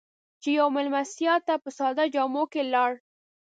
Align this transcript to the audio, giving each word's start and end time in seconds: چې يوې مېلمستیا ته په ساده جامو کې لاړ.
چې 0.41 0.49
يوې 0.59 0.71
مېلمستیا 0.75 1.35
ته 1.47 1.53
په 1.63 1.69
ساده 1.77 2.03
جامو 2.13 2.43
کې 2.51 2.61
لاړ. 2.73 2.91